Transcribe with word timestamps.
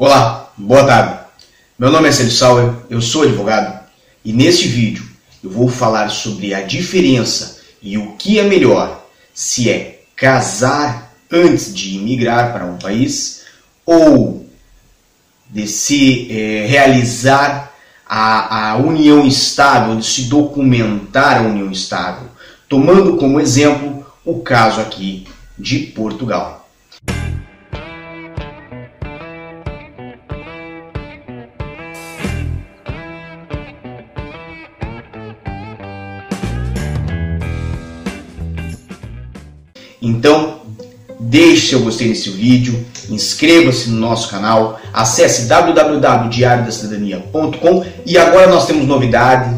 Olá, 0.00 0.52
boa 0.56 0.84
tarde. 0.84 1.18
Meu 1.76 1.90
nome 1.90 2.08
é 2.08 2.12
Célio 2.12 2.30
Sauer, 2.30 2.72
eu 2.88 3.02
sou 3.02 3.24
advogado 3.24 3.80
e 4.24 4.32
neste 4.32 4.68
vídeo 4.68 5.04
eu 5.42 5.50
vou 5.50 5.66
falar 5.66 6.08
sobre 6.08 6.54
a 6.54 6.62
diferença 6.62 7.58
e 7.82 7.98
o 7.98 8.12
que 8.12 8.38
é 8.38 8.44
melhor, 8.44 9.04
se 9.34 9.68
é 9.68 10.02
casar 10.14 11.12
antes 11.28 11.74
de 11.74 11.96
imigrar 11.96 12.52
para 12.52 12.64
um 12.64 12.78
país 12.78 13.42
ou 13.84 14.46
de 15.50 15.66
se 15.66 16.28
é, 16.30 16.64
realizar 16.68 17.74
a, 18.08 18.70
a 18.70 18.76
união 18.76 19.26
estável, 19.26 19.96
de 19.96 20.06
se 20.06 20.28
documentar 20.28 21.38
a 21.38 21.42
união 21.42 21.72
estável, 21.72 22.28
tomando 22.68 23.16
como 23.16 23.40
exemplo 23.40 24.06
o 24.24 24.42
caso 24.42 24.80
aqui 24.80 25.26
de 25.58 25.80
Portugal. 25.80 26.57
Então, 40.18 40.58
deixe 41.20 41.68
seu 41.68 41.80
gostei 41.80 42.08
nesse 42.08 42.30
vídeo, 42.30 42.84
inscreva-se 43.08 43.88
no 43.88 44.00
nosso 44.00 44.28
canal, 44.28 44.80
acesse 44.92 45.46
www.diariodacidadania.com 45.46 47.84
e 48.04 48.18
agora 48.18 48.48
nós 48.48 48.66
temos 48.66 48.84
novidade, 48.84 49.54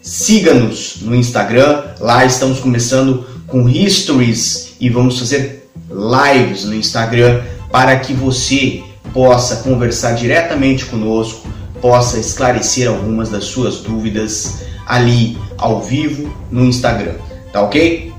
siga-nos 0.00 1.02
no 1.02 1.14
Instagram, 1.14 1.82
lá 2.00 2.24
estamos 2.24 2.60
começando 2.60 3.26
com 3.46 3.68
histories 3.68 4.72
e 4.80 4.88
vamos 4.88 5.18
fazer 5.18 5.68
lives 5.90 6.64
no 6.64 6.74
Instagram 6.74 7.42
para 7.70 7.98
que 7.98 8.14
você 8.14 8.82
possa 9.12 9.56
conversar 9.56 10.12
diretamente 10.12 10.86
conosco, 10.86 11.46
possa 11.82 12.18
esclarecer 12.18 12.88
algumas 12.88 13.28
das 13.28 13.44
suas 13.44 13.80
dúvidas 13.80 14.60
ali 14.86 15.36
ao 15.58 15.82
vivo 15.82 16.34
no 16.50 16.64
Instagram, 16.64 17.16
tá 17.52 17.60
ok? 17.60 18.09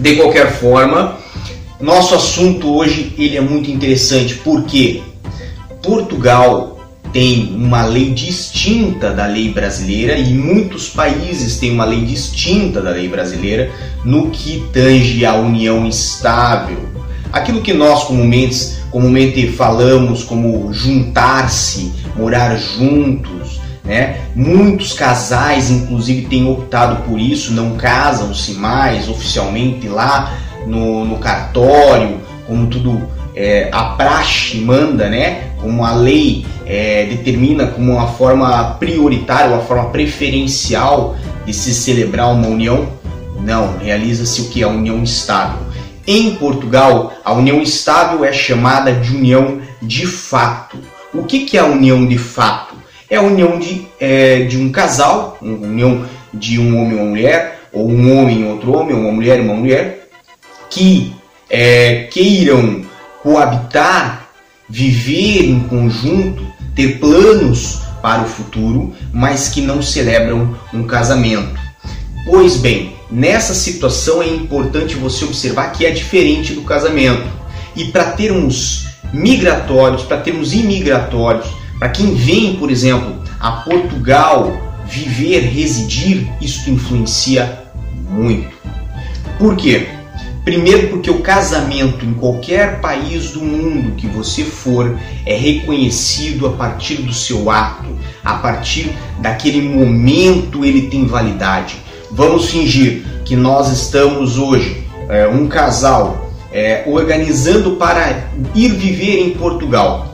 De 0.00 0.16
qualquer 0.16 0.50
forma, 0.52 1.18
nosso 1.78 2.14
assunto 2.14 2.74
hoje 2.74 3.14
ele 3.18 3.36
é 3.36 3.40
muito 3.42 3.70
interessante 3.70 4.34
porque 4.36 5.02
Portugal 5.82 6.80
tem 7.12 7.54
uma 7.54 7.84
lei 7.84 8.08
distinta 8.10 9.12
da 9.12 9.26
lei 9.26 9.52
brasileira 9.52 10.16
e 10.16 10.32
muitos 10.32 10.88
países 10.88 11.58
têm 11.58 11.72
uma 11.72 11.84
lei 11.84 12.00
distinta 12.00 12.80
da 12.80 12.88
lei 12.88 13.08
brasileira 13.08 13.70
no 14.02 14.30
que 14.30 14.64
tange 14.72 15.26
a 15.26 15.34
união 15.34 15.86
estável. 15.86 16.78
Aquilo 17.30 17.60
que 17.60 17.74
nós 17.74 18.04
comumente, 18.04 18.76
comumente 18.90 19.48
falamos 19.48 20.24
como 20.24 20.72
juntar-se, 20.72 21.92
morar 22.16 22.56
juntos, 22.56 23.59
né? 23.90 24.20
Muitos 24.36 24.92
casais, 24.92 25.68
inclusive, 25.68 26.28
têm 26.28 26.48
optado 26.48 27.02
por 27.02 27.18
isso, 27.18 27.52
não 27.52 27.72
casam-se 27.72 28.52
mais 28.52 29.08
oficialmente 29.08 29.88
lá 29.88 30.38
no, 30.64 31.04
no 31.04 31.18
cartório, 31.18 32.20
como 32.46 32.68
tudo 32.68 33.02
é, 33.34 33.68
a 33.72 33.82
praxe 33.96 34.58
manda, 34.58 35.08
né? 35.08 35.50
como 35.60 35.84
a 35.84 35.92
lei 35.92 36.46
é, 36.64 37.04
determina 37.06 37.66
como 37.66 37.94
uma 37.94 38.06
forma 38.06 38.76
prioritária, 38.78 39.56
uma 39.56 39.64
forma 39.64 39.90
preferencial 39.90 41.16
de 41.44 41.52
se 41.52 41.74
celebrar 41.74 42.32
uma 42.32 42.46
união. 42.46 42.88
Não, 43.42 43.76
realiza-se 43.78 44.40
o 44.42 44.48
que? 44.50 44.62
A 44.62 44.68
união 44.68 45.02
estável. 45.02 45.66
Em 46.06 46.36
Portugal, 46.36 47.12
a 47.24 47.32
união 47.32 47.60
estável 47.60 48.24
é 48.24 48.32
chamada 48.32 48.92
de 48.92 49.16
união 49.16 49.60
de 49.82 50.06
fato. 50.06 50.78
O 51.12 51.24
que, 51.24 51.40
que 51.40 51.58
é 51.58 51.60
a 51.60 51.66
união 51.66 52.06
de 52.06 52.16
fato? 52.16 52.69
É 53.10 53.16
a 53.16 53.22
união 53.22 53.58
de, 53.58 53.86
é, 53.98 54.44
de 54.44 54.56
um 54.56 54.70
casal, 54.70 55.36
uma 55.42 55.66
união 55.66 56.06
de 56.32 56.60
um 56.60 56.78
homem 56.78 56.92
e 56.92 57.00
uma 57.00 57.04
mulher, 57.06 57.60
ou 57.72 57.90
um 57.90 58.18
homem 58.18 58.42
e 58.42 58.44
outro 58.44 58.72
homem, 58.72 58.94
ou 58.94 59.02
uma 59.02 59.12
mulher 59.12 59.38
e 59.38 59.42
uma 59.42 59.54
mulher, 59.54 60.08
que 60.70 61.12
é, 61.50 62.08
queiram 62.10 62.82
coabitar, 63.22 64.28
viver 64.68 65.44
em 65.44 65.60
conjunto, 65.60 66.46
ter 66.74 67.00
planos 67.00 67.80
para 68.00 68.22
o 68.22 68.26
futuro, 68.26 68.94
mas 69.12 69.48
que 69.48 69.60
não 69.60 69.82
celebram 69.82 70.56
um 70.72 70.84
casamento. 70.84 71.60
Pois 72.24 72.56
bem, 72.56 72.94
nessa 73.10 73.54
situação 73.54 74.22
é 74.22 74.28
importante 74.28 74.94
você 74.94 75.24
observar 75.24 75.72
que 75.72 75.84
é 75.84 75.90
diferente 75.90 76.54
do 76.54 76.62
casamento. 76.62 77.28
E 77.74 77.86
para 77.86 78.12
termos 78.12 78.86
migratórios, 79.12 80.02
para 80.02 80.18
termos 80.18 80.52
imigratórios, 80.52 81.48
para 81.80 81.88
quem 81.88 82.14
vem, 82.14 82.56
por 82.56 82.70
exemplo, 82.70 83.22
a 83.40 83.52
Portugal 83.52 84.52
viver, 84.86 85.40
residir, 85.40 86.30
isso 86.38 86.68
influencia 86.68 87.62
muito. 88.06 88.54
Por 89.38 89.56
quê? 89.56 89.88
Primeiro, 90.44 90.88
porque 90.88 91.10
o 91.10 91.20
casamento 91.20 92.04
em 92.04 92.12
qualquer 92.12 92.82
país 92.82 93.30
do 93.30 93.40
mundo 93.40 93.96
que 93.96 94.06
você 94.06 94.44
for 94.44 94.98
é 95.24 95.34
reconhecido 95.34 96.46
a 96.46 96.50
partir 96.50 96.96
do 96.96 97.14
seu 97.14 97.50
ato, 97.50 97.88
a 98.22 98.34
partir 98.34 98.90
daquele 99.18 99.62
momento 99.62 100.66
ele 100.66 100.88
tem 100.88 101.06
validade. 101.06 101.78
Vamos 102.10 102.50
fingir 102.50 103.06
que 103.24 103.34
nós 103.34 103.72
estamos 103.72 104.36
hoje, 104.36 104.86
é, 105.08 105.26
um 105.28 105.46
casal, 105.46 106.30
é, 106.52 106.84
organizando 106.86 107.76
para 107.76 108.28
ir 108.54 108.72
viver 108.72 109.20
em 109.20 109.30
Portugal. 109.30 110.09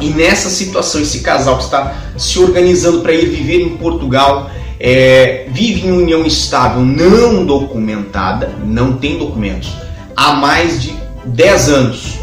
E 0.00 0.08
nessa 0.10 0.48
situação, 0.48 1.00
esse 1.00 1.20
casal 1.20 1.58
que 1.58 1.64
está 1.64 1.94
se 2.16 2.38
organizando 2.38 3.00
para 3.00 3.12
ir 3.12 3.28
viver 3.28 3.60
em 3.60 3.76
Portugal, 3.76 4.50
é, 4.78 5.46
vive 5.50 5.86
em 5.86 5.92
união 5.92 6.24
estável 6.24 6.80
não 6.80 7.44
documentada, 7.44 8.54
não 8.64 8.96
tem 8.96 9.18
documentos, 9.18 9.70
há 10.16 10.32
mais 10.32 10.82
de 10.82 10.94
10 11.26 11.68
anos 11.68 12.18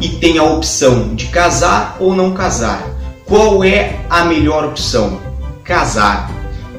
e 0.00 0.08
tem 0.08 0.38
a 0.38 0.42
opção 0.42 1.14
de 1.14 1.26
casar 1.26 1.96
ou 2.00 2.14
não 2.14 2.32
casar. 2.32 2.82
Qual 3.26 3.62
é 3.62 4.00
a 4.08 4.24
melhor 4.24 4.64
opção? 4.64 5.20
Casar. 5.62 6.30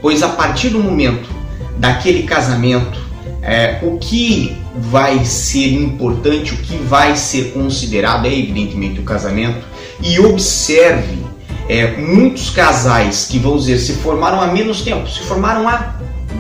Pois 0.02 0.22
a 0.24 0.30
partir 0.30 0.70
do 0.70 0.80
momento 0.80 1.30
daquele 1.78 2.24
casamento, 2.24 3.00
é, 3.42 3.80
o 3.84 3.98
que 3.98 4.58
vai 4.76 5.24
ser 5.24 5.74
importante, 5.74 6.54
o 6.54 6.58
que 6.58 6.78
vai 6.78 7.16
ser 7.16 7.52
considerado 7.52 8.26
é 8.26 8.34
evidentemente 8.34 9.00
o 9.00 9.04
casamento 9.04 9.75
e 10.02 10.20
observe 10.20 11.24
é, 11.68 11.98
muitos 11.98 12.50
casais 12.50 13.26
que 13.26 13.40
vão 13.40 13.58
dizer 13.58 13.80
se 13.80 13.94
formaram 13.94 14.42
há 14.42 14.48
menos 14.48 14.82
tempo, 14.82 15.10
se 15.10 15.22
formaram 15.22 15.68
há 15.68 15.96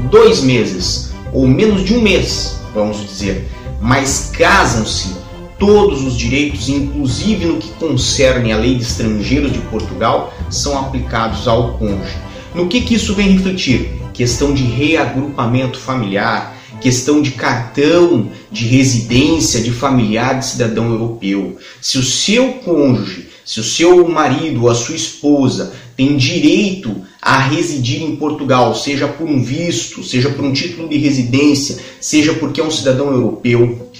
dois 0.09 0.41
meses 0.41 1.13
ou 1.33 1.47
menos 1.47 1.83
de 1.83 1.95
um 1.95 2.01
mês, 2.01 2.59
vamos 2.73 3.01
dizer, 3.01 3.49
mas 3.81 4.31
casam-se 4.38 5.15
todos 5.57 6.03
os 6.03 6.17
direitos, 6.17 6.69
inclusive 6.69 7.45
no 7.45 7.57
que 7.57 7.69
concerne 7.73 8.51
a 8.51 8.57
lei 8.57 8.75
de 8.75 8.83
estrangeiros 8.83 9.51
de 9.51 9.59
Portugal, 9.59 10.33
são 10.49 10.77
aplicados 10.77 11.47
ao 11.47 11.73
cônjuge. 11.77 12.17
No 12.53 12.67
que, 12.67 12.81
que 12.81 12.95
isso 12.95 13.13
vem 13.13 13.29
refletir? 13.29 14.01
Questão 14.13 14.53
de 14.53 14.63
reagrupamento 14.63 15.77
familiar, 15.77 16.55
questão 16.81 17.22
de 17.22 17.31
cartão 17.31 18.30
de 18.52 18.66
residência 18.66 19.62
de 19.62 19.72
familiar 19.72 20.40
de 20.40 20.46
cidadão 20.46 20.90
europeu. 20.91 21.58
Se 21.81 21.97
o 21.97 22.03
seu 22.03 22.53
cônjuge 22.53 23.36
se 23.46 23.59
o 23.59 23.63
seu 23.63 24.08
marido 24.08 24.63
ou 24.63 24.69
a 24.72 24.75
sua 24.75 24.96
esposa 24.96 25.72
tem 25.96 26.18
direito 26.18 27.03
a 27.22 27.38
residir 27.38 28.02
em 28.02 28.16
Portugal, 28.16 28.74
seja 28.74 29.08
por 29.08 29.30
um 29.30 29.41
visto, 29.41 30.03
seja 30.03 30.31
por 30.31 30.44
um 30.44 30.52
título 30.52 30.90
de 30.90 30.97
residência, 30.97 31.78
seja 32.02 32.34
porque 32.34 32.59
é 32.59 32.63
um 32.63 32.72
cidadão 32.72 33.12
europeu, 33.12 33.92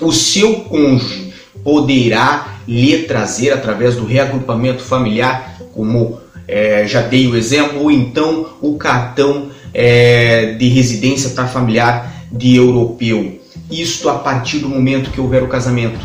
o 0.00 0.10
seu 0.12 0.60
cônjuge 0.60 1.34
poderá 1.62 2.58
lhe 2.66 3.02
trazer 3.02 3.52
através 3.52 3.96
do 3.96 4.06
reagrupamento 4.06 4.82
familiar, 4.82 5.58
como 5.74 6.18
é, 6.48 6.86
já 6.86 7.02
dei 7.02 7.26
o 7.26 7.36
exemplo, 7.36 7.82
ou 7.82 7.90
então 7.90 8.46
o 8.62 8.76
cartão 8.76 9.50
é, 9.78 10.54
de 10.58 10.68
residência 10.68 11.30
para 11.30 11.46
familiar 11.46 12.10
de 12.32 12.56
europeu. 12.56 13.38
Isto 13.70 14.08
a 14.08 14.14
partir 14.14 14.58
do 14.58 14.70
momento 14.70 15.10
que 15.10 15.20
houver 15.20 15.42
o 15.42 15.48
casamento. 15.48 16.00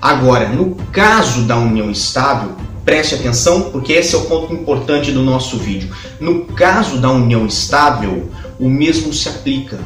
Agora, 0.00 0.48
no 0.48 0.76
caso 0.92 1.42
da 1.42 1.56
união 1.56 1.90
estável, 1.90 2.52
preste 2.84 3.16
atenção 3.16 3.62
porque 3.72 3.94
esse 3.94 4.14
é 4.14 4.18
o 4.18 4.26
ponto 4.26 4.54
importante 4.54 5.10
do 5.10 5.22
nosso 5.22 5.58
vídeo. 5.58 5.90
No 6.20 6.44
caso 6.44 6.98
da 6.98 7.10
união 7.10 7.46
estável, 7.46 8.30
o 8.60 8.68
mesmo 8.68 9.12
se 9.12 9.28
aplica, 9.28 9.80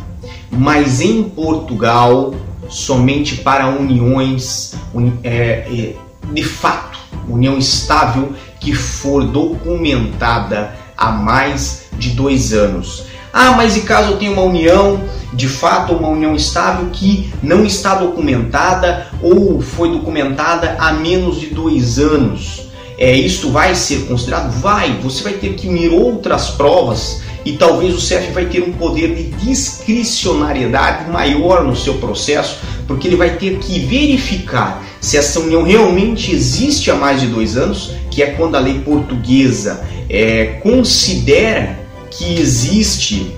mas 0.51 1.01
em 1.01 1.23
Portugal, 1.23 2.35
somente 2.69 3.37
para 3.37 3.69
uniões 3.69 4.75
é, 5.23 5.31
é, 5.33 5.95
de 6.31 6.45
fato, 6.45 6.99
união 7.27 7.57
estável 7.57 8.35
que 8.61 8.75
for 8.75 9.25
documentada 9.25 10.77
há 10.97 11.11
mais 11.11 11.85
de 11.99 12.11
dois 12.11 12.53
anos. 12.53 13.14
Ah, 13.37 13.53
mas 13.57 13.77
e 13.77 13.81
caso 13.81 14.13
eu 14.13 14.17
tenha 14.17 14.31
uma 14.31 14.43
união, 14.43 15.03
de 15.33 15.49
fato, 15.49 15.93
uma 15.93 16.09
união 16.09 16.37
estável 16.37 16.89
que 16.93 17.33
não 17.43 17.67
está 17.67 17.97
documentada 17.97 19.09
ou 19.21 19.61
foi 19.61 19.91
documentada 19.91 20.77
há 20.79 20.93
menos 20.93 21.41
de 21.41 21.49
dois 21.49 21.99
anos? 21.99 22.65
é, 22.99 23.13
isto 23.13 23.51
vai 23.51 23.75
ser 23.75 24.07
considerado? 24.07 24.51
Vai, 24.61 24.99
você 25.03 25.23
vai 25.23 25.35
ter 25.35 25.55
que 25.55 25.69
unir 25.69 25.91
outras 25.93 26.51
provas 26.51 27.23
e 27.45 27.53
talvez 27.53 27.95
o 27.95 28.01
CEF 28.01 28.33
vai 28.33 28.47
ter 28.47 28.63
um 28.63 28.73
poder 28.73 29.15
de 29.15 29.25
discricionariedade 29.45 31.11
maior 31.11 31.65
no 31.65 31.77
seu 31.77 31.95
processo, 31.95 32.59
porque 32.87 33.09
ele 33.09 33.17
vai 33.17 33.37
ter 33.37 33.59
que 33.59 33.81
verificar 33.81 34.83
se 35.01 35.19
essa 35.19 35.41
união 35.41 35.63
realmente 35.63 36.33
existe 36.33 36.91
há 36.91 36.95
mais 36.95 37.21
de 37.21 37.27
dois 37.27 37.57
anos, 37.57 37.91
que 38.11 38.23
é 38.23 38.29
quando 38.29 38.55
a 38.55 38.61
lei 38.61 38.79
portuguesa 38.81 39.85
é, 40.09 40.61
considera 40.63 41.84
que 42.17 42.41
existe 42.41 43.35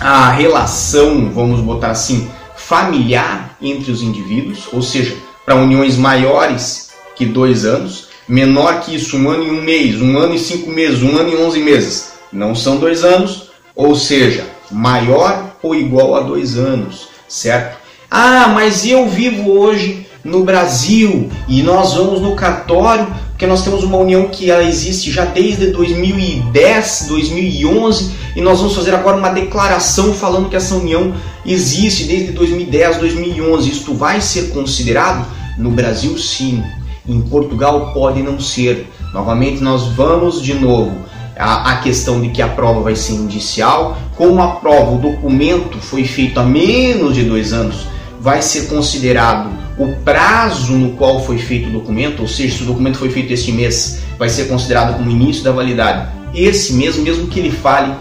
a 0.00 0.30
relação, 0.30 1.30
vamos 1.30 1.60
botar 1.60 1.90
assim, 1.90 2.28
familiar 2.56 3.56
entre 3.60 3.90
os 3.90 4.02
indivíduos, 4.02 4.68
ou 4.72 4.82
seja, 4.82 5.16
para 5.44 5.56
uniões 5.56 5.96
maiores 5.96 6.90
que 7.14 7.26
dois 7.26 7.64
anos, 7.64 8.08
menor 8.28 8.80
que 8.80 8.94
isso, 8.94 9.16
um 9.16 9.30
ano 9.30 9.44
e 9.44 9.50
um 9.50 9.62
mês, 9.62 10.00
um 10.00 10.18
ano 10.18 10.34
e 10.34 10.38
cinco 10.38 10.70
meses, 10.70 11.02
um 11.02 11.16
ano 11.16 11.32
e 11.32 11.36
onze 11.36 11.60
meses, 11.60 12.12
não 12.32 12.54
são 12.54 12.78
dois 12.78 13.04
anos, 13.04 13.50
ou 13.74 13.94
seja, 13.94 14.46
maior 14.70 15.56
ou 15.62 15.74
igual 15.74 16.14
a 16.16 16.20
dois 16.20 16.56
anos, 16.56 17.08
certo? 17.28 17.78
Ah, 18.10 18.48
mas 18.48 18.86
eu 18.86 19.08
vivo 19.08 19.50
hoje 19.50 20.06
no 20.24 20.44
Brasil 20.44 21.30
e 21.48 21.62
nós 21.62 21.94
vamos 21.94 22.20
no 22.20 22.36
cartório 22.36 23.06
porque 23.32 23.46
nós 23.46 23.64
temos 23.64 23.82
uma 23.82 23.96
união 23.96 24.28
que 24.28 24.50
ela 24.50 24.62
existe 24.62 25.10
já 25.10 25.24
desde 25.24 25.72
2010, 25.72 27.06
2011 27.08 28.10
e 28.36 28.40
nós 28.40 28.58
vamos 28.58 28.74
fazer 28.74 28.94
agora 28.94 29.16
uma 29.16 29.30
declaração 29.30 30.14
falando 30.14 30.48
que 30.48 30.54
essa 30.54 30.76
união 30.76 31.12
existe 31.44 32.04
desde 32.04 32.32
2010, 32.32 32.98
2011. 32.98 33.68
Isto 33.68 33.94
vai 33.94 34.20
ser 34.20 34.50
considerado 34.50 35.26
no 35.58 35.70
Brasil 35.70 36.16
sim, 36.18 36.62
em 37.08 37.20
Portugal 37.22 37.92
pode 37.92 38.22
não 38.22 38.38
ser. 38.38 38.86
Novamente 39.12 39.60
nós 39.60 39.88
vamos 39.88 40.40
de 40.40 40.54
novo 40.54 40.92
a, 41.36 41.72
a, 41.72 41.76
questão 41.78 42.20
de 42.20 42.28
que 42.28 42.42
a 42.42 42.48
prova 42.48 42.80
vai 42.80 42.94
ser 42.94 43.14
indicial, 43.14 43.98
como 44.16 44.40
a 44.40 44.56
prova, 44.56 44.92
o 44.92 44.98
documento 44.98 45.78
foi 45.78 46.04
feito 46.04 46.38
há 46.38 46.44
menos 46.44 47.14
de 47.14 47.24
dois 47.24 47.52
anos, 47.52 47.86
vai 48.20 48.40
ser 48.40 48.68
considerado 48.68 49.50
o 49.84 49.96
prazo 50.04 50.72
no 50.72 50.92
qual 50.92 51.24
foi 51.24 51.38
feito 51.38 51.68
o 51.68 51.72
documento, 51.72 52.20
ou 52.22 52.28
seja, 52.28 52.58
se 52.58 52.62
o 52.62 52.66
documento 52.66 52.98
foi 52.98 53.10
feito 53.10 53.32
este 53.32 53.52
mês, 53.52 54.00
vai 54.18 54.28
ser 54.28 54.46
considerado 54.46 54.96
como 54.96 55.10
início 55.10 55.42
da 55.42 55.52
validade 55.52 56.22
esse 56.34 56.72
mesmo, 56.74 57.02
mesmo 57.02 57.26
que 57.26 57.38
ele 57.38 57.50
fale 57.50 57.92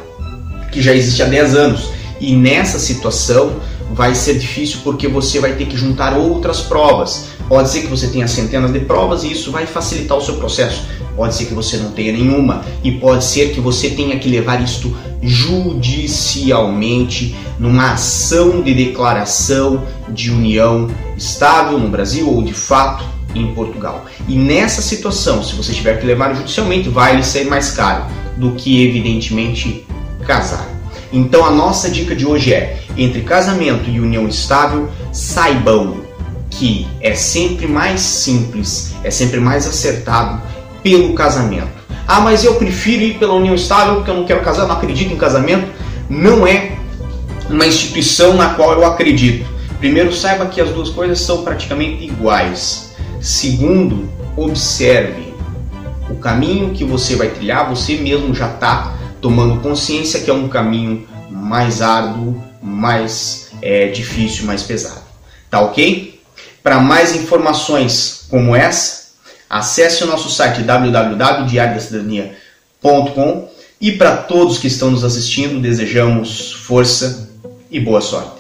que 0.72 0.82
já 0.82 0.94
existe 0.94 1.22
há 1.22 1.26
10 1.26 1.56
anos. 1.56 1.90
E 2.20 2.36
nessa 2.36 2.80
situação 2.80 3.60
vai 3.94 4.16
ser 4.16 4.38
difícil 4.38 4.80
porque 4.84 5.08
você 5.08 5.40
vai 5.40 5.54
ter 5.54 5.66
que 5.66 5.76
juntar 5.76 6.16
outras 6.16 6.62
provas. 6.62 7.26
Pode 7.50 7.70
ser 7.70 7.82
que 7.82 7.88
você 7.88 8.08
tenha 8.08 8.28
centenas 8.28 8.72
de 8.72 8.80
provas 8.80 9.24
e 9.24 9.32
isso 9.32 9.52
vai 9.52 9.66
facilitar 9.66 10.18
o 10.18 10.22
seu 10.22 10.36
processo. 10.36 10.84
Pode 11.16 11.36
ser 11.36 11.46
que 11.46 11.54
você 11.54 11.78
não 11.78 11.92
tenha 11.92 12.14
nenhuma 12.14 12.64
e 12.84 12.92
pode 12.92 13.24
ser 13.24 13.54
que 13.54 13.60
você 13.60 13.90
tenha 13.90 14.18
que 14.18 14.30
levar 14.30 14.62
isto 14.62 14.96
judicialmente 15.22 17.36
numa 17.60 17.94
ação 17.94 18.62
de 18.62 18.74
declaração 18.74 19.86
de 20.10 20.32
união 20.32 20.90
estável 21.16 21.78
no 21.78 21.90
Brasil 21.90 22.30
ou 22.30 22.42
de 22.42 22.54
fato 22.54 23.06
em 23.36 23.54
Portugal. 23.54 24.06
E 24.28 24.36
nessa 24.36 24.82
situação, 24.82 25.44
se 25.44 25.56
você 25.56 25.74
tiver 25.74 26.00
que 26.00 26.06
levar 26.06 26.34
judicialmente, 26.34 26.90
vai 26.90 27.16
lhe 27.16 27.24
ser 27.24 27.46
mais 27.46 27.72
caro 27.72 28.06
do 28.38 28.54
que 28.54 28.84
evidentemente 28.84 29.86
casar. 30.26 30.68
Então 31.14 31.46
a 31.46 31.52
nossa 31.52 31.90
dica 31.90 32.16
de 32.16 32.26
hoje 32.26 32.54
é: 32.54 32.80
entre 32.98 33.22
casamento 33.22 33.90
e 33.90 34.00
união 34.00 34.28
estável, 34.28 34.90
saibam 35.12 36.02
que 36.50 36.88
é 37.00 37.14
sempre 37.14 37.68
mais 37.68 38.02
simples, 38.02 38.94
é 39.04 39.12
sempre 39.12 39.40
mais 39.40 39.68
acertado 39.68 40.42
pelo 40.84 41.14
casamento. 41.14 41.82
Ah, 42.08 42.20
mas 42.20 42.44
eu 42.44 42.56
prefiro 42.56 43.04
ir 43.04 43.18
pela 43.18 43.34
união 43.34 43.56
estável 43.56 43.96
porque 43.96 44.12
eu 44.12 44.16
não 44.16 44.26
quero 44.26 44.42
casar, 44.42 44.68
não 44.68 44.76
acredito 44.76 45.14
em 45.14 45.18
casamento. 45.18 45.68
Não 46.10 46.46
é 46.46 46.78
uma 47.50 47.66
instituição 47.66 48.34
na 48.34 48.54
qual 48.54 48.74
eu 48.74 48.86
acredito. 48.86 49.50
Primeiro, 49.80 50.14
saiba 50.14 50.46
que 50.46 50.60
as 50.60 50.70
duas 50.70 50.90
coisas 50.90 51.20
são 51.20 51.44
praticamente 51.44 52.04
iguais. 52.04 52.94
Segundo, 53.20 54.10
observe 54.36 55.34
o 56.10 56.16
caminho 56.16 56.72
que 56.72 56.84
você 56.84 57.16
vai 57.16 57.30
trilhar, 57.30 57.70
você 57.70 57.96
mesmo 57.96 58.34
já 58.34 58.50
está 58.50 58.94
tomando 59.22 59.62
consciência 59.62 60.20
que 60.20 60.30
é 60.30 60.34
um 60.34 60.48
caminho 60.48 61.08
mais 61.30 61.82
árduo, 61.82 62.42
mais 62.62 63.52
é, 63.62 63.88
difícil, 63.88 64.46
mais 64.46 64.64
pesado. 64.64 65.02
Tá 65.50 65.62
ok? 65.62 66.20
Para 66.62 66.80
mais 66.80 67.16
informações 67.16 68.26
como 68.30 68.56
essa, 68.56 69.01
acesse 69.52 70.04
o 70.04 70.08
nosso 70.08 70.30
site 70.30 70.64
www.diariodacidadania.com 70.64 73.50
e 73.82 73.92
para 73.92 74.16
todos 74.16 74.58
que 74.58 74.68
estão 74.68 74.90
nos 74.92 75.04
assistindo, 75.04 75.60
desejamos 75.60 76.54
força 76.54 77.30
e 77.70 77.78
boa 77.80 78.00
sorte. 78.00 78.40